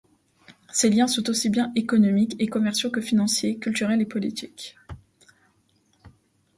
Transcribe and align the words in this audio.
Ces 0.71 0.89
liens 0.89 1.05
sont 1.05 1.29
aussi 1.29 1.51
bien 1.51 1.71
économiques 1.75 2.35
et 2.39 2.47
commerciaux 2.47 2.89
que 2.89 3.01
financiers, 3.01 3.59
culturels 3.59 4.01
et 4.01 4.07
politiques. 4.07 4.75